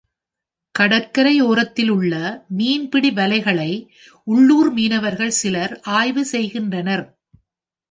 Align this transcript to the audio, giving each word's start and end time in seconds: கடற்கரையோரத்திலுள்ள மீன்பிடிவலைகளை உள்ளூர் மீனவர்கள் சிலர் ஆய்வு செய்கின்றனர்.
கடற்கரையோரத்திலுள்ள 0.75 2.13
மீன்பிடிவலைகளை 2.57 3.69
உள்ளூர் 4.27 4.71
மீனவர்கள் 4.73 5.37
சிலர் 5.41 5.75
ஆய்வு 5.93 6.25
செய்கின்றனர். 6.25 7.05